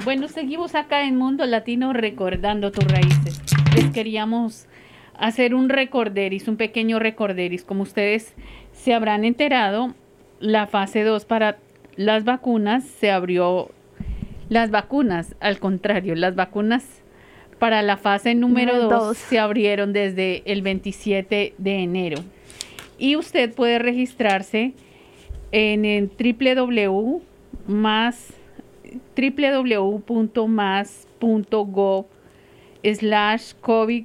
[0.05, 3.43] Bueno, seguimos acá en Mundo Latino recordando tus raíces.
[3.75, 4.67] Les queríamos
[5.23, 7.63] hacer un recorderis, un pequeño recorderis.
[7.63, 8.35] Como ustedes
[8.73, 9.95] se habrán enterado,
[10.41, 11.59] la fase 2 para
[11.97, 13.71] las vacunas se abrió.
[14.49, 16.85] Las vacunas, al contrario, las vacunas
[17.61, 19.17] para la fase número Número 2 dos.
[19.17, 22.21] se abrieron desde el 27 de enero.
[22.99, 24.75] Y usted puede registrarse
[25.53, 27.23] en el www
[27.69, 28.33] más
[29.17, 30.07] www.mas.gov
[32.83, 34.05] slash COVID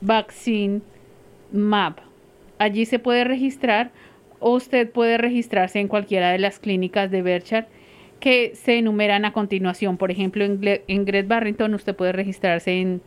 [0.00, 0.80] vaccine
[1.52, 1.98] map.
[2.58, 3.90] Allí se puede registrar
[4.38, 7.66] o usted puede registrarse en cualquiera de las clínicas de Berkshire
[8.20, 9.96] que se enumeran a continuación.
[9.96, 13.00] Por ejemplo, en, en Great Barrington usted puede registrarse en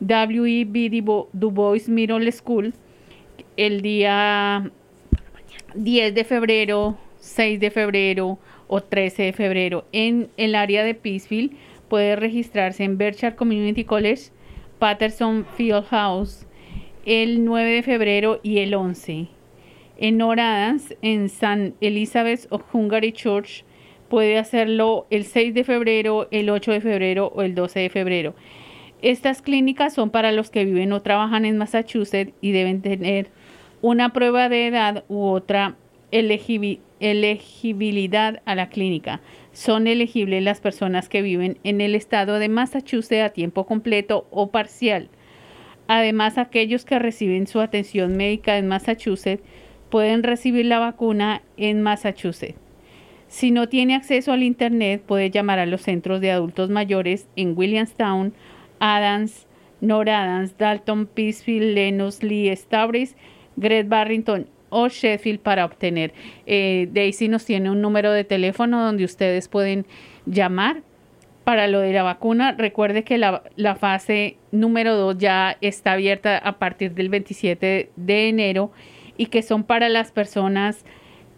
[0.00, 0.90] W.E.B.
[0.90, 2.74] Du Bo- Du Bois Middle School
[3.56, 4.70] el día
[5.74, 8.38] 10 de febrero, 6 de febrero
[8.68, 9.84] o 13 de febrero.
[9.92, 11.56] En el área de Peaceville
[11.88, 14.30] puede registrarse en Berkshire Community College,
[14.82, 16.44] Patterson Field House,
[17.06, 19.28] el 9 de febrero y el 11.
[19.96, 23.64] En Adams, en San Elizabeth of Hungary Church,
[24.08, 28.34] puede hacerlo el 6 de febrero, el 8 de febrero o el 12 de febrero.
[29.02, 33.28] Estas clínicas son para los que viven o trabajan en Massachusetts y deben tener
[33.82, 35.76] una prueba de edad u otra
[36.10, 39.20] elegibi- elegibilidad a la clínica.
[39.52, 44.50] Son elegibles las personas que viven en el estado de Massachusetts a tiempo completo o
[44.50, 45.08] parcial.
[45.88, 49.42] Además, aquellos que reciben su atención médica en Massachusetts
[49.90, 52.54] pueden recibir la vacuna en Massachusetts.
[53.26, 57.58] Si no tiene acceso al Internet, puede llamar a los centros de adultos mayores en
[57.58, 58.32] Williamstown,
[58.78, 59.46] Adams,
[59.80, 63.16] North Adams, Dalton, Peaceville, Lennox, Lee, Stavris,
[63.56, 66.12] Great Barrington o Sheffield para obtener.
[66.46, 69.86] Eh, Daisy nos tiene un número de teléfono donde ustedes pueden
[70.26, 70.82] llamar
[71.44, 72.52] para lo de la vacuna.
[72.52, 78.28] Recuerde que la, la fase número 2 ya está abierta a partir del 27 de
[78.28, 78.72] enero
[79.16, 80.84] y que son para las personas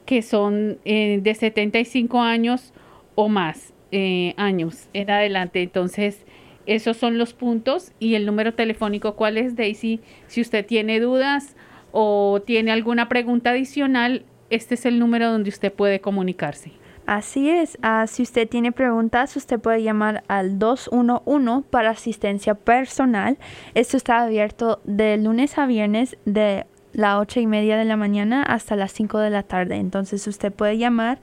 [0.07, 2.73] que son eh, de 75 años
[3.15, 5.63] o más eh, años en adelante.
[5.63, 6.25] Entonces,
[6.67, 10.01] esos son los puntos y el número telefónico, ¿cuál es, Daisy?
[10.29, 11.57] Si usted tiene dudas
[11.97, 16.73] o tiene alguna pregunta adicional, este es el número donde usted puede comunicarse.
[17.07, 23.39] Así es, ah, si usted tiene preguntas, usted puede llamar al 211 para asistencia personal.
[23.75, 28.43] Esto está abierto de lunes a viernes de las 8 y media de la mañana
[28.43, 29.77] hasta las 5 de la tarde.
[29.77, 31.21] Entonces usted puede llamar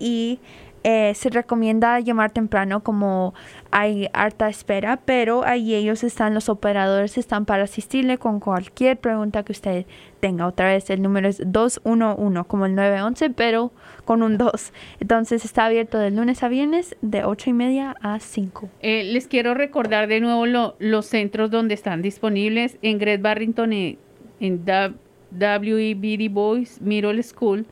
[0.00, 0.40] y
[0.84, 3.34] eh, se recomienda llamar temprano como
[3.70, 9.42] hay harta espera, pero ahí ellos están, los operadores están para asistirle con cualquier pregunta
[9.42, 9.86] que usted
[10.20, 10.46] tenga.
[10.46, 13.72] Otra vez el número es 211 como el 911, pero
[14.04, 14.72] con un 2.
[15.00, 18.68] Entonces está abierto de lunes a viernes de 8 y media a 5.
[18.80, 23.72] Eh, les quiero recordar de nuevo lo- los centros donde están disponibles en Great Barrington,
[23.72, 23.98] en,
[24.40, 24.94] en W-
[25.32, 27.66] WEBD Boys Middle School,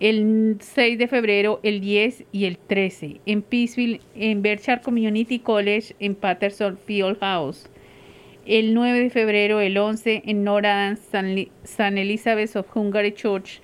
[0.00, 3.20] el 6 de febrero, el 10 y el 13.
[3.26, 7.68] En Peaceville, en Berkshire Community College, en Patterson Field House.
[8.44, 10.44] El 9 de febrero, el 11 en
[11.34, 13.60] Li- San Elizabeth of Hungary Church.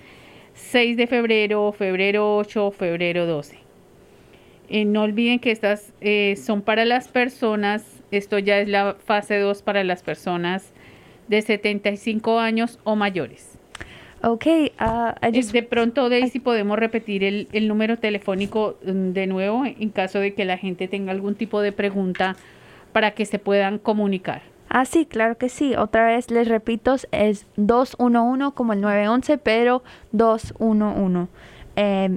[0.54, 3.58] 6 de febrero, febrero 8, febrero 12.
[4.68, 9.38] Eh, no olviden que estas eh, son para las personas, esto ya es la fase
[9.38, 10.72] 2 para las personas
[11.28, 13.51] de 75 años o mayores.
[14.24, 14.70] Ok, I
[15.34, 20.20] just- de pronto, Daisy, podemos repetir el, el número telefónico mm, de nuevo en caso
[20.20, 22.36] de que la gente tenga algún tipo de pregunta
[22.92, 24.42] para que se puedan comunicar.
[24.68, 25.74] Ah, sí, claro que sí.
[25.74, 29.82] Otra vez les repito, es 211 como el 911, pero
[30.12, 31.28] 211.
[31.76, 32.16] Eh,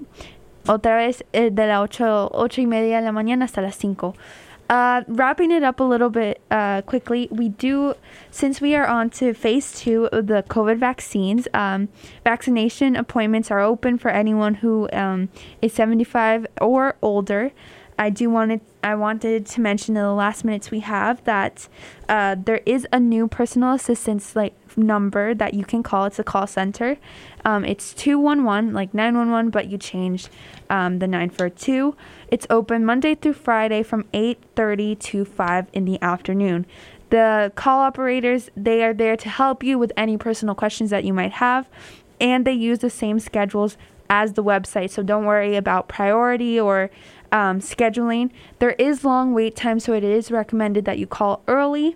[0.67, 4.15] otra vez eh, de las 8, ocho y media de la mañana hasta las 5.
[4.67, 7.93] Uh, wrapping it up a little bit uh, quickly, we do,
[8.31, 11.87] since we are on to phase two of the COVID vaccines, um,
[12.23, 15.29] vaccination appointments are open for anyone who um,
[15.61, 17.51] is 75 or older.
[17.97, 21.67] I do wanted I wanted to mention in the last minutes we have that
[22.07, 26.05] uh, there is a new personal assistance like number that you can call.
[26.05, 26.97] It's a call center.
[27.45, 30.29] Um, it's two one one like nine one one, but you changed
[30.69, 31.95] um, the nine for two.
[32.27, 36.65] It's open Monday through Friday from eight thirty to five in the afternoon.
[37.11, 41.13] The call operators they are there to help you with any personal questions that you
[41.13, 41.69] might have,
[42.19, 43.77] and they use the same schedules
[44.09, 44.91] as the website.
[44.91, 46.91] So don't worry about priority or
[47.31, 48.31] um, scheduling.
[48.59, 51.95] There is long wait time, so it is recommended that you call early.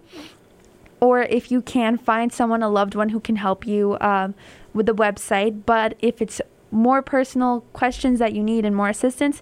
[1.00, 4.36] Or if you can, find someone, a loved one who can help you um,
[4.74, 5.66] with the website.
[5.66, 6.42] But if it's
[6.72, 9.42] more personal questions that you need and more assistance,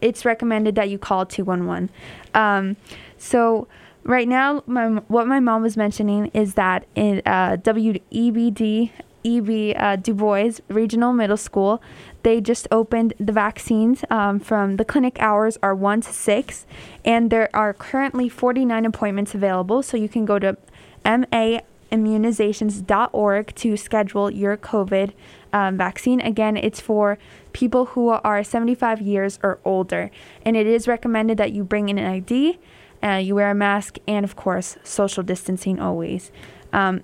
[0.00, 1.90] it's recommended that you call 211.
[2.34, 2.76] Um,
[3.16, 3.66] so,
[4.04, 8.90] right now, my, what my mom was mentioning is that in uh, WEBD,
[9.24, 11.82] EB uh, Du Bois Regional Middle School,
[12.22, 16.66] they just opened the vaccines um, from the clinic hours are 1 to 6,
[17.04, 19.82] and there are currently 49 appointments available.
[19.82, 20.56] So, you can go to
[21.04, 25.12] maimmunizations.org to schedule your COVID
[25.52, 26.20] um, vaccine.
[26.20, 27.18] Again, it's for
[27.52, 30.10] people who are 75 years or older,
[30.44, 32.58] and it is recommended that you bring in an ID,
[33.02, 36.30] uh, you wear a mask, and of course, social distancing always.
[36.72, 37.02] Um,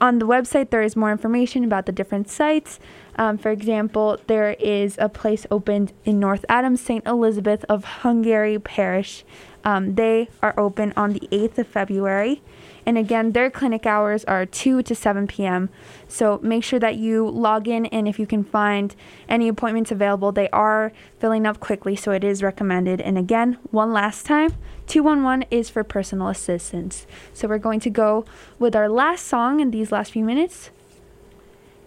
[0.00, 2.78] on the website, there is more information about the different sites.
[3.16, 7.06] Um, for example, there is a place opened in North Adams, St.
[7.06, 9.24] Elizabeth of Hungary Parish.
[9.64, 12.42] Um, they are open on the 8th of February.
[12.86, 15.70] And again, their clinic hours are 2 to 7 p.m.
[16.06, 18.94] So make sure that you log in, and if you can find
[19.28, 23.00] any appointments available, they are filling up quickly, so it is recommended.
[23.00, 24.50] And again, one last time
[24.86, 27.06] 211 is for personal assistance.
[27.32, 28.26] So we're going to go
[28.58, 30.70] with our last song in these last few minutes.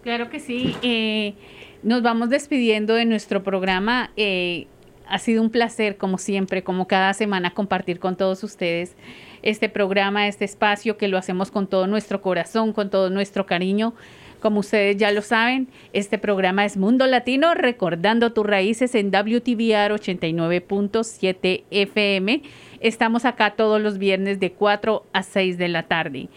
[0.04, 0.76] Claro que sí.
[0.82, 1.36] eh,
[1.84, 4.10] nos vamos despidiendo de nuestro programa.
[4.18, 4.68] eh,
[5.10, 8.94] ha sido un placer, como siempre, como cada semana, compartir con todos ustedes
[9.42, 13.94] este programa, este espacio que lo hacemos con todo nuestro corazón, con todo nuestro cariño.
[14.40, 19.94] Como ustedes ya lo saben, este programa es Mundo Latino, recordando tus raíces en WTVR
[19.94, 22.44] 89.7 FM.
[22.80, 26.30] Estamos acá todos los viernes de 4 a 6 de la tarde.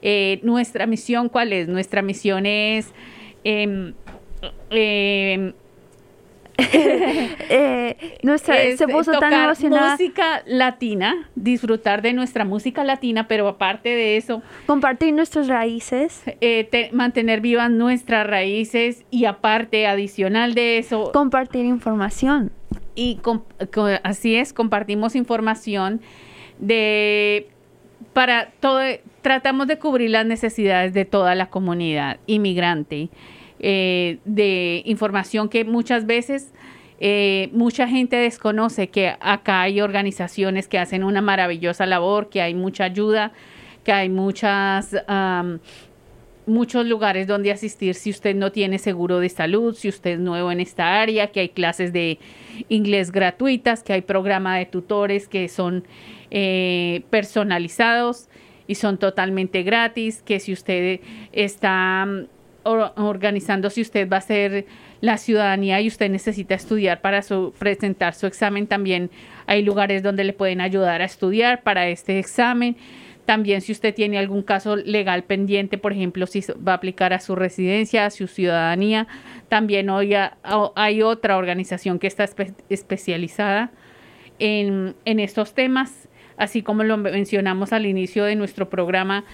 [0.00, 1.68] Eh, nuestra misión, ¿cuál es?
[1.68, 2.92] Nuestra misión es...
[3.44, 3.92] em,
[7.54, 9.92] Eh, nuestra, es se puso tan emocionada.
[9.92, 16.64] música latina, disfrutar de nuestra música latina, pero aparte de eso, compartir nuestras raíces, eh,
[16.70, 22.50] te- mantener vivas nuestras raíces y aparte, adicional de eso, compartir información.
[22.94, 23.42] y com-
[24.02, 26.00] así es, compartimos información
[26.58, 27.48] de
[28.12, 28.80] para todo,
[29.22, 33.08] tratamos de cubrir las necesidades de toda la comunidad inmigrante.
[33.62, 36.52] Eh, de información que muchas veces
[36.98, 42.54] eh, mucha gente desconoce que acá hay organizaciones que hacen una maravillosa labor, que hay
[42.54, 43.32] mucha ayuda,
[43.84, 45.60] que hay muchas am,
[46.46, 50.50] muchos lugares donde asistir si usted no tiene seguro de salud, si usted es nuevo
[50.50, 52.18] en esta área, que hay clases de
[52.68, 55.84] inglés gratuitas, que hay programa de tutores que son
[56.30, 58.28] eh, personalizados
[58.66, 61.00] y son totalmente gratis, que si usted
[61.32, 62.06] está
[62.64, 64.66] organizando, si usted va a hacer
[65.00, 69.10] la ciudadanía y usted necesita estudiar para su, presentar su examen, también
[69.46, 72.76] hay lugares donde le pueden ayudar a estudiar para este examen.
[73.24, 77.20] También si usted tiene algún caso legal pendiente, por ejemplo, si va a aplicar a
[77.20, 79.06] su residencia, a su ciudadanía,
[79.48, 83.70] también hoy ha- ha- hay otra organización que está espe- especializada
[84.38, 89.24] en, en estos temas, así como lo mencionamos al inicio de nuestro programa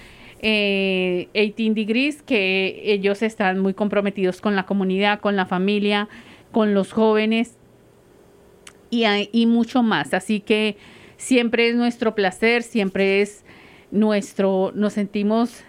[0.41, 6.09] eh, 18 Degrees, que ellos están muy comprometidos con la comunidad, con la familia,
[6.51, 7.57] con los jóvenes
[8.89, 10.13] y, y mucho más.
[10.13, 10.77] Así que
[11.17, 13.43] siempre es nuestro placer, siempre es
[13.91, 15.63] nuestro, nos sentimos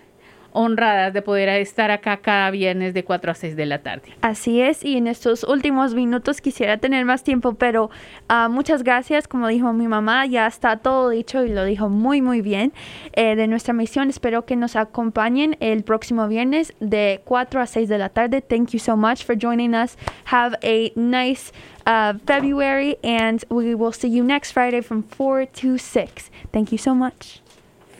[0.52, 4.10] honradas de poder estar acá cada viernes de 4 a 6 de la tarde.
[4.22, 7.90] Así es, y en estos últimos minutos quisiera tener más tiempo, pero
[8.28, 12.22] ah, muchas gracias, como dijo mi mamá, ya está todo dicho y lo dijo muy,
[12.22, 12.72] muy bien
[13.12, 14.10] eh, de nuestra misión.
[14.10, 18.40] Espero que nos acompañen el próximo viernes de 4 a 6 de la tarde.
[18.40, 19.96] Thank you so much for joining us.
[20.26, 21.52] Have a nice
[21.86, 26.30] uh, February, and we will see you next Friday from 4 to 6.
[26.52, 27.40] Thank you so much.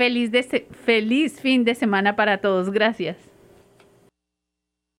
[0.00, 0.42] Feliz, de
[0.86, 2.70] feliz fin de semana para todos.
[2.70, 3.29] Gracias.